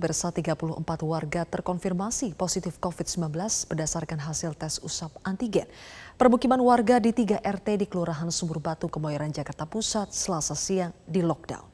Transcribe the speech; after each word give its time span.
Pemirsa 0.00 0.32
34 0.32 0.80
warga 1.04 1.44
terkonfirmasi 1.44 2.32
positif 2.32 2.80
COVID-19 2.80 3.36
berdasarkan 3.68 4.16
hasil 4.24 4.56
tes 4.56 4.80
usap 4.80 5.12
antigen. 5.28 5.68
Permukiman 6.16 6.56
warga 6.56 6.96
di 6.96 7.12
3 7.12 7.44
RT 7.44 7.84
di 7.84 7.84
Kelurahan 7.84 8.32
Sumur 8.32 8.64
Batu, 8.64 8.88
Kemayoran, 8.88 9.28
Jakarta 9.28 9.68
Pusat, 9.68 10.16
selasa 10.16 10.56
siang 10.56 10.96
di 11.04 11.20
lockdown. 11.20 11.68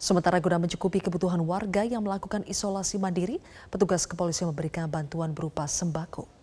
Sementara 0.00 0.40
guna 0.40 0.56
mencukupi 0.56 1.04
kebutuhan 1.04 1.44
warga 1.44 1.84
yang 1.84 2.08
melakukan 2.08 2.40
isolasi 2.48 2.96
mandiri, 2.96 3.36
petugas 3.68 4.08
kepolisian 4.08 4.48
memberikan 4.48 4.88
bantuan 4.88 5.36
berupa 5.36 5.68
sembako. 5.68 6.37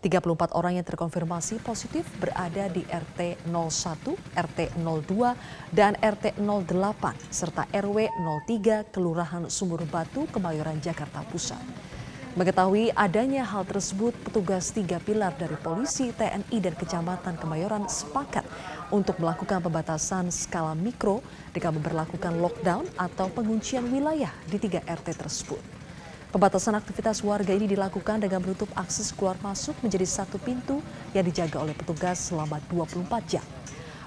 34 0.00 0.56
orang 0.56 0.80
yang 0.80 0.86
terkonfirmasi 0.88 1.60
positif 1.60 2.08
berada 2.16 2.72
di 2.72 2.80
RT 2.88 3.44
01, 3.44 4.16
RT 4.32 4.58
02, 4.80 5.36
dan 5.76 5.92
RT 6.00 6.40
08, 6.40 7.20
serta 7.28 7.68
RW 7.68 8.08
03 8.48 8.88
Kelurahan 8.88 9.44
Sumur 9.52 9.84
Batu, 9.84 10.24
Kemayoran, 10.32 10.80
Jakarta 10.80 11.20
Pusat. 11.28 11.60
Mengetahui 12.30 12.94
adanya 12.94 13.42
hal 13.42 13.66
tersebut, 13.66 14.14
petugas 14.22 14.70
tiga 14.70 15.02
pilar 15.02 15.34
dari 15.34 15.58
polisi, 15.58 16.14
TNI, 16.14 16.58
dan 16.62 16.78
Kecamatan 16.78 17.34
Kemayoran 17.34 17.90
sepakat 17.90 18.46
untuk 18.94 19.18
melakukan 19.18 19.58
pembatasan 19.58 20.30
skala 20.30 20.78
mikro 20.78 21.26
dengan 21.50 21.82
memperlakukan 21.82 22.38
lockdown 22.38 22.86
atau 22.94 23.26
penguncian 23.34 23.82
wilayah 23.90 24.30
di 24.46 24.62
tiga 24.62 24.78
RT 24.86 25.18
tersebut. 25.18 25.79
Pembatasan 26.30 26.78
aktivitas 26.78 27.26
warga 27.26 27.50
ini 27.50 27.66
dilakukan 27.66 28.22
dengan 28.22 28.38
menutup 28.38 28.70
akses 28.78 29.10
keluar 29.10 29.34
masuk 29.42 29.74
menjadi 29.82 30.06
satu 30.06 30.38
pintu 30.38 30.78
yang 31.10 31.26
dijaga 31.26 31.58
oleh 31.58 31.74
petugas 31.74 32.30
selama 32.30 32.62
24 32.70 33.02
jam. 33.26 33.42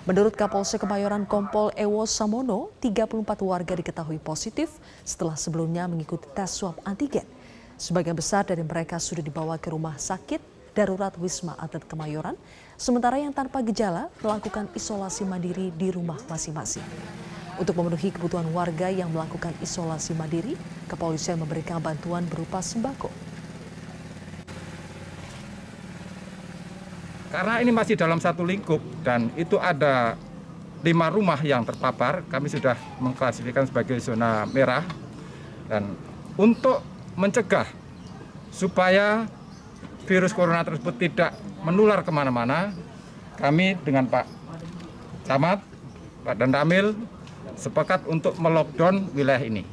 Menurut 0.08 0.32
Kapolsek 0.32 0.80
Kemayoran 0.80 1.28
Kompol 1.28 1.76
Ewo 1.76 2.08
Samono, 2.08 2.72
34 2.80 3.28
warga 3.44 3.76
diketahui 3.76 4.24
positif 4.24 4.72
setelah 5.04 5.36
sebelumnya 5.36 5.84
mengikuti 5.84 6.24
tes 6.32 6.48
swab 6.48 6.80
antigen. 6.88 7.28
Sebagian 7.76 8.16
besar 8.16 8.48
dari 8.48 8.64
mereka 8.64 9.04
sudah 9.04 9.20
dibawa 9.20 9.60
ke 9.60 9.76
rumah 9.76 10.00
sakit 10.00 10.53
darurat 10.74 11.14
Wisma 11.22 11.54
Atlet 11.62 11.86
Kemayoran, 11.86 12.34
sementara 12.76 13.22
yang 13.22 13.32
tanpa 13.32 13.62
gejala 13.62 14.10
melakukan 14.20 14.68
isolasi 14.74 15.24
mandiri 15.24 15.70
di 15.74 15.94
rumah 15.94 16.18
masing-masing. 16.26 16.84
Untuk 17.62 17.78
memenuhi 17.78 18.10
kebutuhan 18.10 18.50
warga 18.50 18.90
yang 18.90 19.14
melakukan 19.14 19.54
isolasi 19.62 20.18
mandiri, 20.18 20.58
kepolisian 20.90 21.38
memberikan 21.38 21.78
bantuan 21.78 22.26
berupa 22.26 22.60
sembako. 22.60 23.14
Karena 27.30 27.62
ini 27.62 27.74
masih 27.74 27.98
dalam 27.98 28.22
satu 28.22 28.46
lingkup 28.46 28.82
dan 29.02 29.30
itu 29.38 29.58
ada 29.58 30.18
lima 30.86 31.10
rumah 31.10 31.38
yang 31.42 31.66
terpapar, 31.66 32.22
kami 32.30 32.50
sudah 32.50 32.78
mengklasifikasikan 33.02 33.70
sebagai 33.70 33.98
zona 34.02 34.46
merah. 34.50 34.86
Dan 35.70 35.98
untuk 36.38 36.82
mencegah 37.18 37.66
supaya 38.54 39.26
virus 40.04 40.36
corona 40.36 40.64
tersebut 40.68 40.96
tidak 41.00 41.36
menular 41.64 42.04
ke 42.04 42.12
mana-mana, 42.12 42.76
kami 43.40 43.80
dengan 43.82 44.08
Pak 44.08 44.28
Camat, 45.24 45.64
Pak 46.28 46.36
Dandamil, 46.36 46.96
sepakat 47.56 48.04
untuk 48.12 48.36
melockdown 48.40 49.12
wilayah 49.16 49.40
ini. 49.40 49.64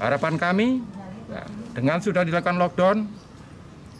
Harapan 0.00 0.40
kami 0.40 0.80
ya, 1.28 1.44
dengan 1.76 2.00
sudah 2.00 2.24
dilakukan 2.24 2.56
lockdown, 2.56 3.04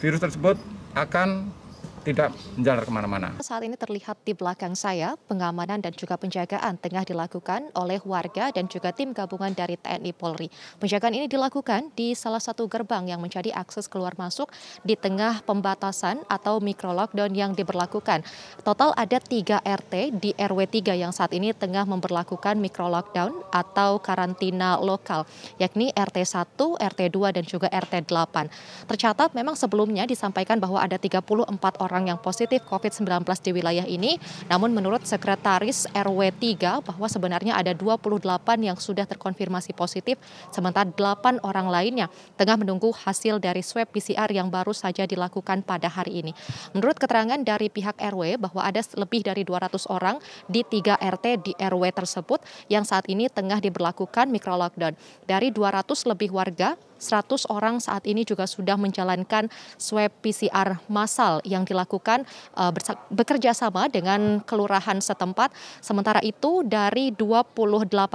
virus 0.00 0.20
tersebut 0.24 0.56
akan 0.96 1.52
tidak 2.00 2.32
menjalar 2.56 2.84
ke 2.88 2.92
mana-mana. 2.92 3.28
Saat 3.44 3.60
ini 3.68 3.76
terlihat 3.76 4.24
di 4.24 4.32
belakang 4.32 4.72
saya, 4.72 5.20
pengamanan 5.28 5.84
dan 5.84 5.92
juga 5.92 6.16
penjagaan 6.16 6.80
tengah 6.80 7.04
dilakukan 7.04 7.68
oleh 7.76 8.00
warga 8.08 8.48
dan 8.48 8.66
juga 8.72 8.88
tim 8.96 9.12
gabungan 9.12 9.52
dari 9.52 9.76
TNI 9.76 10.12
Polri. 10.16 10.48
Penjagaan 10.80 11.12
ini 11.12 11.26
dilakukan 11.28 11.92
di 11.92 12.16
salah 12.16 12.40
satu 12.40 12.64
gerbang 12.64 13.12
yang 13.12 13.20
menjadi 13.20 13.52
akses 13.52 13.84
keluar 13.84 14.16
masuk 14.16 14.48
di 14.80 14.96
tengah 14.96 15.44
pembatasan 15.44 16.24
atau 16.32 16.56
mikro 16.58 16.96
lockdown 16.96 17.36
yang 17.36 17.52
diberlakukan. 17.52 18.24
Total 18.64 18.96
ada 18.96 19.20
tiga 19.20 19.60
RT 19.60 20.16
di 20.16 20.32
RW 20.40 20.60
3 20.68 20.96
yang 20.96 21.12
saat 21.12 21.36
ini 21.36 21.52
tengah 21.52 21.84
memperlakukan 21.84 22.56
mikro 22.56 22.88
lockdown 22.88 23.36
atau 23.52 24.00
karantina 24.00 24.80
lokal, 24.80 25.28
yakni 25.60 25.92
RT 25.92 26.24
1, 26.24 26.56
RT 26.80 27.00
2, 27.12 27.36
dan 27.36 27.44
juga 27.44 27.68
RT 27.68 28.08
8. 28.08 28.88
Tercatat 28.88 29.36
memang 29.36 29.52
sebelumnya 29.52 30.08
disampaikan 30.08 30.56
bahwa 30.56 30.80
ada 30.80 30.96
34 30.96 31.36
orang 31.76 31.89
orang 31.90 32.14
yang 32.14 32.18
positif 32.22 32.62
COVID-19 32.70 33.26
di 33.42 33.50
wilayah 33.50 33.84
ini. 33.84 34.16
Namun 34.46 34.70
menurut 34.70 35.02
Sekretaris 35.02 35.90
RW 35.90 36.30
3 36.30 36.86
bahwa 36.86 37.06
sebenarnya 37.10 37.58
ada 37.58 37.74
28 37.74 38.22
yang 38.62 38.78
sudah 38.78 39.04
terkonfirmasi 39.10 39.74
positif, 39.74 40.16
sementara 40.54 40.86
8 40.86 41.42
orang 41.42 41.66
lainnya 41.66 42.06
tengah 42.38 42.54
menunggu 42.54 42.94
hasil 42.94 43.42
dari 43.42 43.60
swab 43.66 43.90
PCR 43.90 44.30
yang 44.30 44.46
baru 44.48 44.70
saja 44.70 45.04
dilakukan 45.04 45.66
pada 45.66 45.90
hari 45.90 46.22
ini. 46.22 46.32
Menurut 46.72 46.96
keterangan 46.96 47.42
dari 47.42 47.66
pihak 47.66 47.98
RW 47.98 48.38
bahwa 48.38 48.62
ada 48.62 48.78
lebih 48.94 49.26
dari 49.26 49.42
200 49.42 49.90
orang 49.90 50.22
di 50.46 50.62
3 50.62 50.96
RT 50.96 51.26
di 51.42 51.52
RW 51.58 51.84
tersebut 51.90 52.40
yang 52.70 52.86
saat 52.86 53.10
ini 53.10 53.26
tengah 53.26 53.58
diberlakukan 53.58 54.30
mikro 54.30 54.54
lockdown. 54.54 54.94
Dari 55.26 55.50
200 55.50 56.06
lebih 56.06 56.30
warga 56.30 56.78
100 57.00 57.48
orang 57.48 57.80
saat 57.80 58.04
ini 58.04 58.22
juga 58.22 58.44
sudah 58.44 58.76
menjalankan 58.76 59.48
swab 59.80 60.12
PCR 60.20 60.76
massal 60.86 61.40
yang 61.48 61.64
dilakukan 61.64 62.28
uh, 62.54 62.70
bekerja 63.10 63.56
sama 63.56 63.88
dengan 63.88 64.44
kelurahan 64.44 65.00
setempat. 65.00 65.50
Sementara 65.80 66.20
itu 66.20 66.60
dari 66.62 67.10
28 67.16 67.56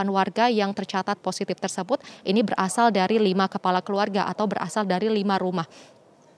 warga 0.08 0.46
yang 0.48 0.72
tercatat 0.72 1.18
positif 1.20 1.58
tersebut 1.58 2.00
ini 2.22 2.46
berasal 2.46 2.94
dari 2.94 3.18
lima 3.18 3.50
kepala 3.50 3.82
keluarga 3.82 4.30
atau 4.30 4.46
berasal 4.46 4.86
dari 4.86 5.10
lima 5.10 5.42
rumah. 5.42 5.66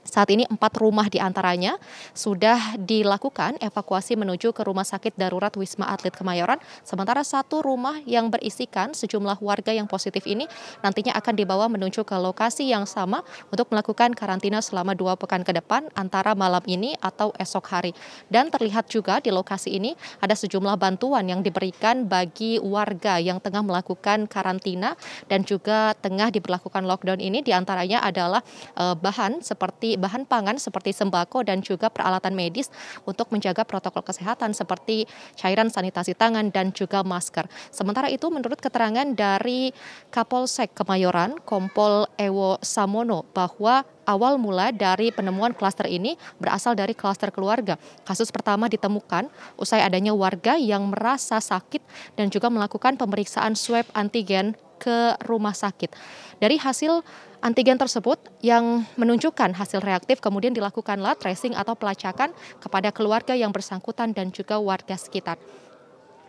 Saat 0.08 0.32
ini 0.32 0.48
empat 0.48 0.80
rumah 0.80 1.12
di 1.12 1.20
antaranya 1.20 1.76
sudah 2.16 2.80
dilakukan 2.80 3.60
evakuasi 3.60 4.16
menuju 4.16 4.56
ke 4.56 4.64
rumah 4.64 4.88
sakit 4.88 5.20
darurat 5.20 5.52
Wisma 5.60 5.92
Atlet 5.92 6.16
Kemayoran. 6.16 6.64
Sementara 6.88 7.28
satu 7.28 7.60
rumah 7.60 8.00
yang 8.08 8.32
berisikan 8.32 8.96
sejumlah 8.96 9.44
warga 9.44 9.76
yang 9.76 9.84
positif 9.84 10.24
ini 10.24 10.48
nantinya 10.80 11.12
akan 11.20 11.34
dibawa 11.36 11.68
menuju 11.68 12.08
ke 12.08 12.16
lokasi 12.16 12.72
yang 12.72 12.88
sama 12.88 13.20
untuk 13.52 13.68
melakukan 13.68 14.16
karantina 14.16 14.64
selama 14.64 14.96
dua 14.96 15.20
pekan 15.20 15.44
ke 15.44 15.52
depan 15.52 15.92
antara 15.92 16.32
malam 16.40 16.64
ini 16.72 16.96
atau 17.04 17.36
esok 17.36 17.68
hari. 17.68 17.92
Dan 18.32 18.48
terlihat 18.48 18.88
juga 18.88 19.20
di 19.20 19.36
lokasi 19.36 19.76
ini 19.76 19.92
ada 20.24 20.40
sejumlah 20.40 20.80
bantuan 20.80 21.28
yang 21.28 21.44
diberikan 21.44 22.08
bagi 22.08 22.64
warga 22.64 23.20
yang 23.20 23.44
tengah 23.44 23.60
melakukan 23.60 24.24
karantina 24.32 24.96
dan 25.28 25.44
juga 25.44 25.92
tengah 26.00 26.32
diberlakukan 26.32 26.88
lockdown 26.88 27.20
ini 27.20 27.44
di 27.44 27.52
antaranya 27.52 28.00
adalah 28.00 28.40
uh, 28.80 28.96
bahan 28.96 29.44
seperti 29.44 29.97
bahan 29.98 30.30
pangan 30.30 30.62
seperti 30.62 30.94
sembako 30.94 31.44
dan 31.44 31.66
juga 31.66 31.90
peralatan 31.90 32.38
medis 32.38 32.70
untuk 33.04 33.34
menjaga 33.34 33.66
protokol 33.66 34.06
kesehatan 34.06 34.54
seperti 34.54 35.10
cairan 35.36 35.74
sanitasi 35.74 36.14
tangan 36.14 36.54
dan 36.54 36.72
juga 36.72 37.02
masker. 37.02 37.50
Sementara 37.74 38.08
itu 38.08 38.30
menurut 38.30 38.62
keterangan 38.62 39.06
dari 39.12 39.74
Kapolsek 40.14 40.78
Kemayoran, 40.78 41.42
Kompol 41.44 42.08
Ewo 42.16 42.62
Samono 42.62 43.26
bahwa 43.34 43.84
awal 44.08 44.40
mula 44.40 44.72
dari 44.72 45.12
penemuan 45.12 45.52
klaster 45.52 45.86
ini 45.92 46.16
berasal 46.40 46.74
dari 46.74 46.96
klaster 46.96 47.30
keluarga. 47.30 47.76
Kasus 48.08 48.32
pertama 48.32 48.72
ditemukan 48.72 49.28
usai 49.60 49.84
adanya 49.84 50.16
warga 50.16 50.56
yang 50.56 50.88
merasa 50.88 51.44
sakit 51.44 51.84
dan 52.16 52.32
juga 52.32 52.48
melakukan 52.48 52.96
pemeriksaan 52.96 53.60
swab 53.60 53.84
antigen 53.92 54.56
ke 54.78 55.18
rumah 55.26 55.54
sakit. 55.54 55.94
Dari 56.38 56.58
hasil 56.62 57.02
antigen 57.42 57.78
tersebut 57.78 58.18
yang 58.42 58.86
menunjukkan 58.98 59.54
hasil 59.54 59.82
reaktif 59.82 60.22
kemudian 60.22 60.54
dilakukanlah 60.54 61.18
tracing 61.18 61.54
atau 61.54 61.78
pelacakan 61.78 62.34
kepada 62.62 62.90
keluarga 62.90 63.34
yang 63.38 63.54
bersangkutan 63.54 64.14
dan 64.14 64.34
juga 64.34 64.58
warga 64.58 64.98
sekitar. 64.98 65.38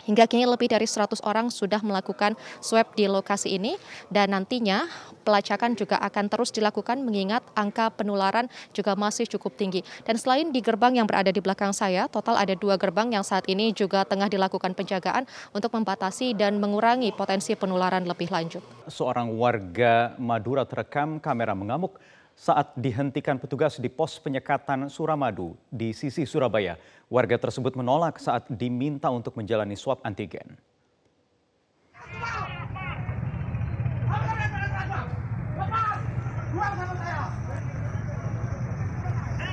Hingga 0.08 0.24
kini 0.24 0.48
lebih 0.48 0.72
dari 0.72 0.88
100 0.88 1.20
orang 1.20 1.52
sudah 1.52 1.84
melakukan 1.84 2.32
swab 2.64 2.96
di 2.96 3.04
lokasi 3.04 3.60
ini 3.60 3.76
dan 4.08 4.32
nantinya 4.32 4.88
pelacakan 5.20 5.76
juga 5.76 6.00
akan 6.00 6.32
terus 6.32 6.48
dilakukan 6.48 7.04
mengingat 7.04 7.44
angka 7.52 7.92
penularan 7.92 8.48
juga 8.72 8.96
masih 8.96 9.28
cukup 9.28 9.60
tinggi. 9.60 9.84
Dan 10.08 10.16
selain 10.16 10.48
di 10.48 10.64
gerbang 10.64 10.96
yang 10.96 11.04
berada 11.04 11.28
di 11.28 11.44
belakang 11.44 11.76
saya, 11.76 12.08
total 12.08 12.40
ada 12.40 12.56
dua 12.56 12.80
gerbang 12.80 13.12
yang 13.12 13.20
saat 13.20 13.44
ini 13.52 13.68
juga 13.76 14.08
tengah 14.08 14.32
dilakukan 14.32 14.72
penjagaan 14.72 15.28
untuk 15.52 15.76
membatasi 15.76 16.32
dan 16.32 16.56
mengurangi 16.56 17.12
potensi 17.12 17.52
penularan 17.52 18.08
lebih 18.08 18.32
lanjut. 18.32 18.64
Seorang 18.88 19.36
warga 19.36 20.16
Madura 20.16 20.64
terekam 20.64 21.20
kamera 21.20 21.52
mengamuk 21.52 22.00
saat 22.38 22.70
dihentikan 22.78 23.34
petugas 23.34 23.82
di 23.82 23.90
pos 23.90 24.22
penyekatan 24.22 24.86
Suramadu 24.86 25.58
di 25.66 25.90
sisi 25.90 26.22
Surabaya. 26.22 26.78
Warga 27.10 27.34
tersebut 27.34 27.74
menolak 27.74 28.22
saat 28.22 28.46
diminta 28.46 29.10
untuk 29.10 29.34
menjalani 29.34 29.74
swab 29.74 29.98
antigen. 30.06 30.54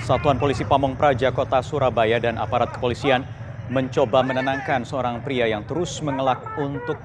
Satuan 0.05 0.37
Polisi 0.37 0.61
Pamong 0.61 0.93
Praja 0.93 1.33
Kota 1.33 1.65
Surabaya 1.65 2.21
dan 2.21 2.37
aparat 2.37 2.69
kepolisian 2.77 3.25
mencoba 3.73 4.21
menenangkan 4.21 4.85
seorang 4.85 5.25
pria 5.25 5.49
yang 5.49 5.65
terus 5.65 5.97
mengelak 6.05 6.37
untuk 6.61 7.01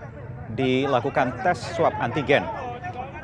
dilakukan 0.52 1.40
tes 1.40 1.56
swab 1.72 1.96
antigen. 1.96 2.69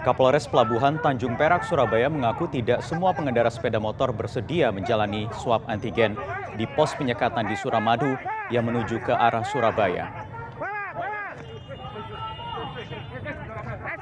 Kapolres 0.06 0.46
Pelabuhan 0.46 1.02
Tanjung 1.02 1.34
Perak, 1.34 1.66
Surabaya 1.66 2.06
mengaku 2.06 2.46
tidak 2.46 2.78
semua 2.86 3.10
pengendara 3.10 3.50
sepeda 3.50 3.82
motor 3.82 4.14
bersedia 4.14 4.70
menjalani 4.70 5.26
swab 5.42 5.66
antigen 5.66 6.14
di 6.54 6.62
pos 6.62 6.94
penyekatan 6.94 7.42
di 7.42 7.58
Suramadu 7.58 8.14
yang 8.54 8.70
menuju 8.70 9.02
ke 9.02 9.10
arah 9.10 9.42
Surabaya. 9.42 10.06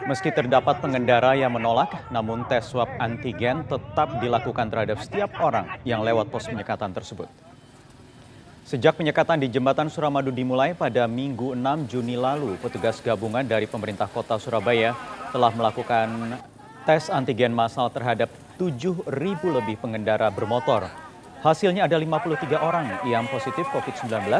Meski 0.05 0.29
terdapat 0.29 0.85
pengendara 0.85 1.41
yang 1.41 1.56
menolak, 1.56 1.97
namun 2.12 2.45
tes 2.53 2.69
swab 2.69 2.93
antigen 3.00 3.65
tetap 3.65 4.21
dilakukan 4.21 4.69
terhadap 4.69 5.00
setiap 5.00 5.33
orang 5.41 5.73
yang 5.89 6.05
lewat 6.05 6.29
pos 6.29 6.45
penyekatan 6.45 6.93
tersebut. 6.93 7.33
Sejak 8.69 9.00
penyekatan 9.00 9.41
di 9.41 9.49
Jembatan 9.49 9.89
Suramadu 9.89 10.29
dimulai 10.29 10.77
pada 10.77 11.09
Minggu 11.09 11.57
6 11.57 11.89
Juni 11.89 12.21
lalu, 12.21 12.61
petugas 12.61 13.00
gabungan 13.00 13.45
dari 13.45 13.65
pemerintah 13.65 14.05
kota 14.05 14.37
Surabaya 14.37 14.93
telah 15.35 15.51
melakukan 15.51 16.39
tes 16.87 17.11
antigen 17.11 17.51
massal 17.51 17.91
terhadap 17.91 18.31
7.000 18.55 19.11
lebih 19.43 19.75
pengendara 19.83 20.31
bermotor. 20.31 20.87
Hasilnya 21.43 21.91
ada 21.91 21.99
53 21.99 22.55
orang 22.63 22.87
yang 23.03 23.27
positif 23.27 23.67
COVID-19 23.75 24.31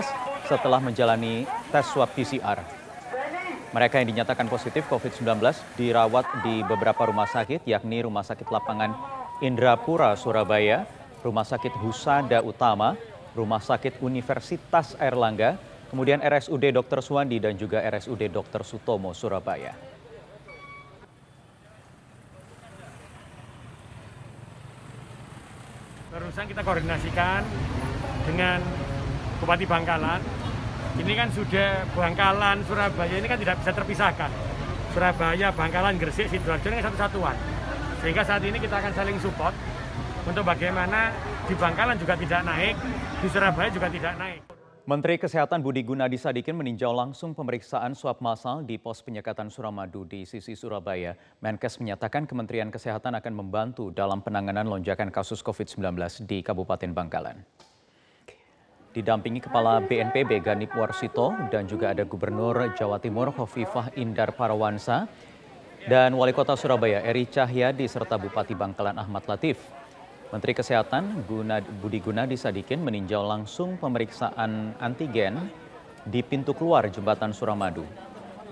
setelah 0.47 0.79
menjalani 0.79 1.51
tes 1.75 1.83
swab 1.91 2.15
PCR. 2.15 2.63
Mereka 3.75 3.99
yang 3.99 4.15
dinyatakan 4.15 4.47
positif 4.47 4.87
COVID-19 4.87 5.43
dirawat 5.75 6.47
di 6.47 6.63
beberapa 6.63 7.11
rumah 7.11 7.27
sakit, 7.27 7.67
yakni 7.67 8.07
Rumah 8.07 8.23
Sakit 8.23 8.47
Lapangan 8.47 8.95
Indrapura, 9.43 10.15
Surabaya, 10.15 10.87
Rumah 11.27 11.43
Sakit 11.43 11.75
Husada 11.83 12.39
Utama, 12.39 12.95
Rumah 13.35 13.59
Sakit 13.59 13.99
Universitas 13.99 14.95
Airlangga, 14.95 15.59
kemudian 15.91 16.23
RSUD 16.23 16.71
Dr. 16.71 17.03
Suwandi 17.03 17.43
dan 17.43 17.59
juga 17.59 17.83
RSUD 17.83 18.31
Dr. 18.31 18.63
Sutomo, 18.63 19.11
Surabaya. 19.11 19.75
Barusan 26.15 26.47
kita 26.47 26.54
koordinasikan 26.65 27.45
dengan 28.25 28.59
Bupati 29.39 29.69
Bangkalan. 29.69 30.21
Ini 30.95 31.13
kan 31.13 31.29
sudah 31.31 31.85
Bangkalan, 31.93 32.65
Surabaya 32.65 33.15
ini 33.15 33.27
kan 33.29 33.39
tidak 33.39 33.61
bisa 33.61 33.71
terpisahkan. 33.77 34.31
Surabaya, 34.97 35.53
Bangkalan, 35.53 36.01
Gresik, 36.01 36.31
Sidoarjo 36.33 36.71
ini 36.71 36.81
satu 36.81 36.97
satuan. 36.97 37.37
Sehingga 38.01 38.23
saat 38.25 38.41
ini 38.47 38.57
kita 38.63 38.79
akan 38.81 38.93
saling 38.95 39.19
support 39.21 39.53
untuk 40.25 40.47
bagaimana 40.47 41.13
di 41.45 41.55
Bangkalan 41.59 42.01
juga 42.01 42.17
tidak 42.17 42.41
naik, 42.47 42.75
di 43.21 43.29
Surabaya 43.29 43.69
juga 43.69 43.91
tidak 43.93 44.15
naik. 44.17 44.54
Menteri 44.85 45.17
Kesehatan 45.17 45.65
Budi 45.65 45.81
Gunadi 45.81 46.21
Sadikin 46.21 46.61
meninjau 46.61 46.93
langsung 46.93 47.33
pemeriksaan 47.33 47.97
swab 47.97 48.21
massal 48.21 48.69
di 48.69 48.77
pos 48.77 49.01
penyekatan 49.01 49.49
Suramadu 49.49 50.05
di 50.05 50.29
sisi 50.29 50.53
Surabaya. 50.53 51.17
Menkes 51.41 51.81
menyatakan 51.81 52.29
Kementerian 52.29 52.69
Kesehatan 52.69 53.17
akan 53.17 53.33
membantu 53.33 53.89
dalam 53.89 54.21
penanganan 54.21 54.69
lonjakan 54.69 55.09
kasus 55.09 55.41
COVID-19 55.41 55.81
di 56.29 56.45
Kabupaten 56.45 56.93
Bangkalan. 56.93 57.41
Didampingi 58.93 59.41
Kepala 59.41 59.81
BNPB 59.81 60.45
Ganip 60.45 60.77
Warsito 60.77 61.33
dan 61.49 61.65
juga 61.65 61.97
ada 61.97 62.05
Gubernur 62.05 62.77
Jawa 62.77 63.01
Timur 63.01 63.33
Hovifah 63.33 63.97
Indar 63.97 64.37
Parawansa 64.37 65.09
dan 65.89 66.13
Wali 66.13 66.37
Kota 66.37 66.61
Surabaya 66.61 67.01
Eri 67.01 67.25
Cahyadi 67.25 67.89
serta 67.89 68.21
Bupati 68.21 68.53
Bangkalan 68.53 69.01
Ahmad 69.01 69.25
Latif. 69.33 69.84
Menteri 70.33 70.57
Kesehatan 70.57 71.29
Budi 71.83 72.01
Gunadi 72.01 72.39
Sadikin 72.39 72.81
meninjau 72.81 73.21
langsung 73.21 73.77
pemeriksaan 73.77 74.73
antigen 74.81 75.53
di 76.09 76.25
pintu 76.25 76.57
keluar 76.57 76.89
jembatan 76.89 77.37
Suramadu. 77.37 77.85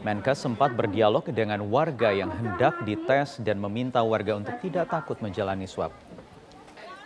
Menkes 0.02 0.42
sempat 0.42 0.74
berdialog 0.74 1.22
dengan 1.30 1.62
warga 1.70 2.10
yang 2.10 2.28
hendak 2.34 2.82
dites 2.82 3.38
dan 3.40 3.62
meminta 3.62 4.02
warga 4.02 4.34
untuk 4.34 4.58
tidak 4.58 4.90
takut 4.90 5.16
menjalani 5.22 5.64
swab. 5.64 5.94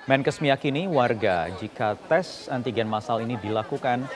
Menkes 0.07 0.41
meyakini 0.41 0.89
warga 0.89 1.51
jika 1.61 1.99
tes 2.09 2.47
antigen 2.49 2.89
massal 2.89 3.21
ini 3.21 3.37
dilakukan 3.43 4.07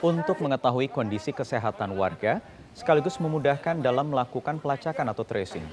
untuk 0.00 0.40
mengetahui 0.40 0.88
kondisi 0.88 1.34
kesehatan 1.34 1.92
warga 1.98 2.38
sekaligus 2.72 3.18
memudahkan 3.18 3.82
dalam 3.82 4.14
melakukan 4.14 4.62
pelacakan 4.62 5.10
atau 5.10 5.26
tracing. 5.26 5.66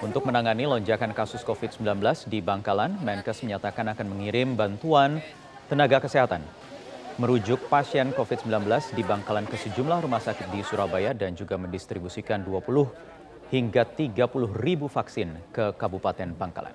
Untuk 0.00 0.24
menangani 0.24 0.64
lonjakan 0.64 1.12
kasus 1.12 1.44
COVID-19 1.44 2.00
di 2.28 2.40
Bangkalan, 2.40 2.96
Menkes 3.04 3.44
menyatakan 3.44 3.92
akan 3.92 4.06
mengirim 4.08 4.56
bantuan 4.56 5.20
tenaga 5.68 6.00
kesehatan 6.00 6.40
merujuk 7.20 7.68
pasien 7.68 8.16
COVID-19 8.16 8.64
di 8.96 9.04
Bangkalan 9.04 9.44
ke 9.44 9.60
sejumlah 9.60 10.08
rumah 10.08 10.24
sakit 10.24 10.48
di 10.48 10.64
Surabaya 10.64 11.12
dan 11.12 11.36
juga 11.36 11.60
mendistribusikan 11.60 12.40
20 12.40 13.52
hingga 13.52 13.84
30 13.84 14.24
ribu 14.56 14.88
vaksin 14.88 15.28
ke 15.52 15.76
Kabupaten 15.76 16.32
Bangkalan. 16.32 16.72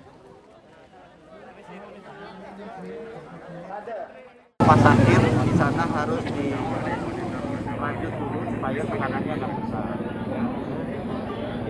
Rumah 4.62 4.78
sakit 4.78 5.20
di 5.50 5.54
sana 5.58 5.82
harus 5.82 6.22
dilanjut 6.30 8.12
dulu 8.14 8.38
supaya 8.54 8.82
tekanannya 8.86 9.34
nggak 9.34 9.52
besar 9.58 9.98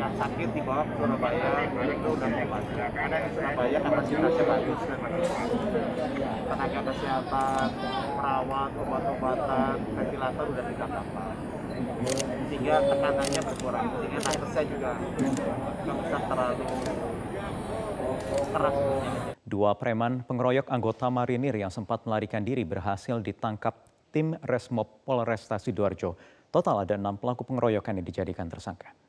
yang 0.07 0.15
sakit 0.23 0.49
dibawa 0.55 0.87
ke 0.87 0.95
Surabaya 1.03 1.51
itu 1.67 2.09
udah 2.15 2.31
hebat 2.31 2.63
karena 2.95 3.17
di 3.19 3.31
Surabaya 3.35 3.79
kapasitasnya 3.83 4.45
bagus 4.47 4.81
tenaga 6.47 6.81
kesehatan 6.87 7.69
perawat 8.15 8.71
obat-obatan 8.79 9.75
ventilator 9.99 10.45
udah 10.47 10.65
kapal 10.79 11.31
sehingga 12.47 12.75
tekanannya 12.89 13.41
berkurang. 13.43 13.87
Sehingga 14.01 14.21
nakesnya 14.25 14.65
juga 14.65 14.91
nggak 15.85 15.97
usah 16.09 16.21
terlalu 16.25 16.65
keras. 18.55 18.77
Dua 19.47 19.71
preman 19.77 20.13
pengeroyok 20.27 20.67
anggota 20.73 21.07
marinir 21.13 21.55
yang 21.59 21.71
sempat 21.71 22.07
melarikan 22.09 22.43
diri 22.43 22.65
berhasil 22.65 23.21
ditangkap 23.21 23.77
tim 24.11 24.39
Resmob 24.47 25.05
Polresta 25.05 25.61
Sidoarjo. 25.61 26.17
Total 26.49 26.87
ada 26.87 26.95
enam 26.97 27.21
pelaku 27.21 27.45
pengeroyokan 27.45 28.01
yang 28.01 28.07
dijadikan 28.07 28.49
tersangka. 28.49 29.06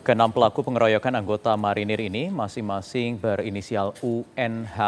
Keenam 0.00 0.32
pelaku 0.32 0.66
pengeroyokan 0.66 1.12
anggota 1.12 1.54
marinir 1.54 2.00
ini 2.00 2.32
masing-masing 2.32 3.20
berinisial 3.20 3.94
UNH, 4.02 4.78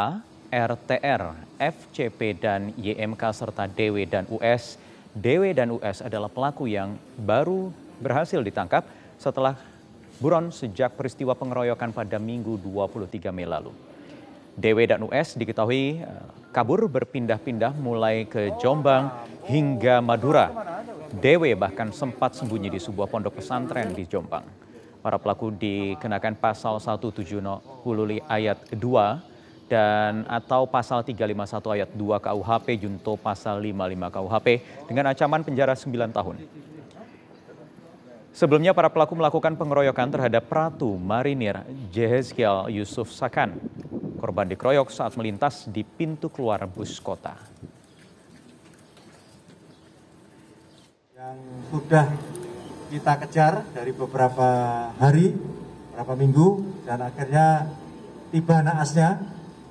RTR, 0.51 1.23
FCP, 1.61 2.21
dan 2.41 2.75
YMK 2.75 3.23
serta 3.31 3.71
DW 3.71 4.09
dan 4.09 4.25
US. 4.33 4.81
DW 5.13 5.53
dan 5.53 5.69
US 5.77 6.01
adalah 6.01 6.33
pelaku 6.33 6.67
yang 6.67 6.97
baru 7.21 7.71
berhasil 8.01 8.41
ditangkap 8.41 8.89
setelah 9.21 9.55
buron 10.19 10.51
sejak 10.51 10.97
peristiwa 10.97 11.37
pengeroyokan 11.39 11.93
pada 11.93 12.19
Minggu 12.19 12.59
23 12.59 13.31
Mei 13.31 13.47
lalu. 13.47 13.71
DW 14.57 14.79
dan 14.85 15.01
US 15.09 15.37
diketahui 15.37 16.05
kabur 16.53 16.85
berpindah-pindah 16.85 17.73
mulai 17.81 18.29
ke 18.29 18.53
Jombang 18.61 19.09
hingga 19.49 20.05
Madura. 20.05 20.72
DW 21.13 21.53
bahkan 21.61 21.93
sempat 21.93 22.33
sembunyi 22.33 22.73
di 22.73 22.81
sebuah 22.81 23.05
pondok 23.05 23.45
pesantren 23.45 23.93
di 23.93 24.09
Jombang. 24.09 24.49
Para 25.05 25.21
pelaku 25.21 25.53
dikenakan 25.53 26.39
pasal 26.41 26.81
170 26.81 27.53
ayat 28.31 28.59
2 28.73 29.33
dan 29.69 30.29
atau 30.29 30.69
pasal 30.69 31.05
351 31.05 31.77
ayat 31.77 31.91
2 31.93 32.25
KUHP 32.25 32.67
junto 32.81 33.17
pasal 33.21 33.61
55 33.61 34.15
KUHP 34.15 34.47
dengan 34.89 35.13
ancaman 35.13 35.41
penjara 35.45 35.75
9 35.77 36.13
tahun. 36.13 36.37
Sebelumnya 38.33 38.73
para 38.73 38.89
pelaku 38.89 39.13
melakukan 39.13 39.53
pengeroyokan 39.61 40.09
terhadap 40.09 40.49
Pratu 40.49 40.97
Marinir 40.97 41.61
Jehezkiel 41.93 42.73
Yusuf 42.73 43.13
Sakan. 43.13 43.61
Korban 44.17 44.49
dikeroyok 44.49 44.89
saat 44.89 45.13
melintas 45.21 45.69
di 45.69 45.85
pintu 45.85 46.33
keluar 46.33 46.65
bus 46.65 46.97
kota. 46.97 47.37
Yang 51.13 51.39
sudah 51.73 52.05
kita 52.93 53.17
kejar 53.25 53.65
dari 53.73 53.97
beberapa 53.97 54.49
hari, 55.01 55.33
beberapa 55.89 56.13
minggu, 56.13 56.49
dan 56.85 57.01
akhirnya 57.01 57.73
tiba 58.29 58.61
naasnya 58.61 59.17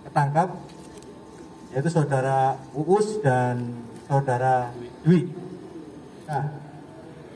ketangkap, 0.10 0.58
yaitu 1.70 1.94
saudara 1.94 2.58
Uus 2.74 3.22
dan 3.22 3.86
saudara 4.10 4.74
Dwi. 5.06 5.30
Nah, 6.26 6.50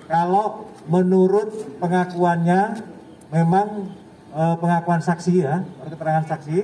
kalau 0.10 0.74
menurut 0.90 1.78
pengakuannya 1.78 2.82
memang 3.30 3.94
e, 4.34 4.42
pengakuan 4.58 5.06
saksi 5.06 5.34
ya, 5.46 5.62
keterangan 5.86 6.26
saksi 6.26 6.58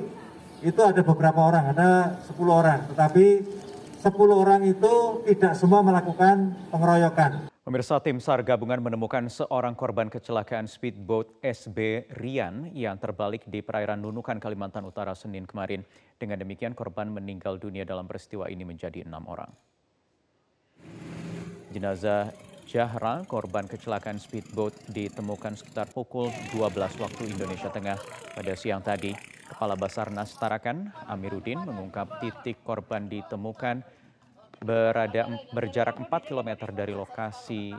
itu 0.65 0.81
ada 0.81 1.05
beberapa 1.05 1.37
orang, 1.37 1.69
ada 1.69 2.17
10 2.25 2.33
orang, 2.49 2.89
tetapi 2.89 3.25
10 4.01 4.09
orang 4.33 4.61
itu 4.65 5.21
tidak 5.29 5.53
semua 5.53 5.85
melakukan 5.85 6.57
pengeroyokan. 6.73 7.50
Pemirsa 7.71 8.03
tim 8.03 8.19
SAR 8.19 8.43
gabungan 8.43 8.83
menemukan 8.83 9.31
seorang 9.31 9.79
korban 9.79 10.11
kecelakaan 10.11 10.67
speedboat 10.67 11.39
SB 11.39 12.03
Rian 12.19 12.67
yang 12.75 12.99
terbalik 12.99 13.47
di 13.47 13.63
perairan 13.63 14.03
Nunukan, 14.03 14.43
Kalimantan 14.43 14.83
Utara 14.83 15.15
Senin 15.15 15.47
kemarin. 15.47 15.87
Dengan 16.19 16.35
demikian 16.35 16.75
korban 16.75 17.07
meninggal 17.07 17.63
dunia 17.63 17.87
dalam 17.87 18.11
peristiwa 18.11 18.51
ini 18.51 18.67
menjadi 18.67 19.07
enam 19.07 19.23
orang. 19.23 19.47
Jenazah 21.71 22.35
Jahra, 22.67 23.23
korban 23.23 23.63
kecelakaan 23.71 24.19
speedboat 24.19 24.75
ditemukan 24.91 25.55
sekitar 25.55 25.87
pukul 25.95 26.27
12 26.51 26.75
waktu 26.75 27.23
Indonesia 27.31 27.71
Tengah 27.71 27.95
pada 28.35 28.51
siang 28.59 28.83
tadi. 28.83 29.15
Kepala 29.47 29.79
Basarnas 29.79 30.35
Tarakan, 30.35 30.91
Amiruddin, 31.07 31.63
mengungkap 31.63 32.19
titik 32.19 32.59
korban 32.67 33.07
ditemukan 33.07 34.00
berada 34.61 35.25
berjarak 35.49 35.97
4 35.97 36.29
km 36.29 36.69
dari 36.69 36.93
lokasi 36.93 37.73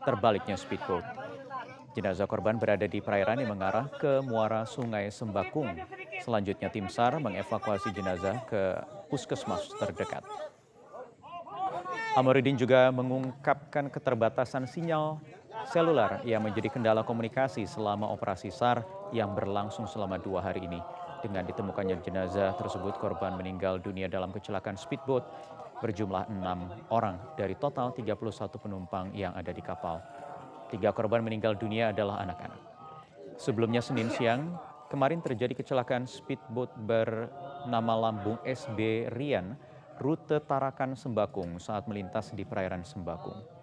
terbaliknya 0.00 0.56
speedboat. 0.56 1.04
Jenazah 1.92 2.24
korban 2.24 2.56
berada 2.56 2.88
di 2.88 3.04
perairan 3.04 3.40
yang 3.40 3.52
mengarah 3.52 3.88
ke 4.00 4.24
muara 4.24 4.64
Sungai 4.64 5.12
Sembakung. 5.12 5.76
Selanjutnya 6.24 6.72
tim 6.72 6.88
SAR 6.88 7.20
mengevakuasi 7.20 7.92
jenazah 7.92 8.44
ke 8.48 8.80
puskesmas 9.12 9.68
terdekat. 9.76 10.24
Amiruddin 12.16 12.56
juga 12.56 12.88
mengungkapkan 12.92 13.92
keterbatasan 13.92 14.64
sinyal 14.64 15.20
seluler 15.68 16.24
yang 16.24 16.40
menjadi 16.40 16.72
kendala 16.72 17.04
komunikasi 17.04 17.68
selama 17.68 18.08
operasi 18.08 18.48
SAR 18.48 18.84
yang 19.12 19.36
berlangsung 19.36 19.84
selama 19.84 20.16
dua 20.16 20.40
hari 20.40 20.64
ini. 20.64 20.80
Dengan 21.24 21.48
ditemukannya 21.48 22.04
jenazah 22.04 22.52
tersebut, 22.60 23.00
korban 23.00 23.36
meninggal 23.40 23.80
dunia 23.80 24.04
dalam 24.04 24.32
kecelakaan 24.32 24.76
speedboat 24.76 25.24
berjumlah 25.80 26.32
enam 26.32 26.72
orang 26.88 27.20
dari 27.36 27.54
total 27.56 27.92
31 27.92 28.16
penumpang 28.56 29.12
yang 29.12 29.36
ada 29.36 29.52
di 29.52 29.60
kapal. 29.60 30.00
Tiga 30.72 30.90
korban 30.90 31.22
meninggal 31.22 31.54
dunia 31.54 31.94
adalah 31.94 32.20
anak-anak. 32.22 32.58
Sebelumnya 33.36 33.84
Senin 33.84 34.08
siang, 34.10 34.56
kemarin 34.88 35.20
terjadi 35.20 35.52
kecelakaan 35.52 36.08
speedboat 36.08 36.72
bernama 36.74 37.94
Lambung 38.08 38.40
SB 38.42 39.12
Rian, 39.12 39.54
rute 40.00 40.40
Tarakan 40.42 40.96
Sembakung 40.96 41.60
saat 41.60 41.84
melintas 41.86 42.32
di 42.32 42.42
perairan 42.42 42.82
Sembakung. 42.82 43.55